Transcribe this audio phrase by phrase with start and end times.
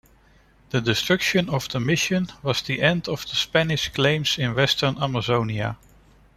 [0.71, 5.77] The destruction of the missions was the end of Spanish claims in western Amazonia.